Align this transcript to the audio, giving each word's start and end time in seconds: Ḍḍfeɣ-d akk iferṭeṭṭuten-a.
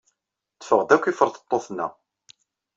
Ḍḍfeɣ-d 0.59 0.89
akk 0.95 1.05
iferṭeṭṭuten-a. 1.07 1.87